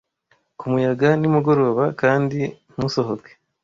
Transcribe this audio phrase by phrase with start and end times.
[0.57, 2.39] ku muyaga nimugoroba kandi
[2.73, 3.31] ntusohoke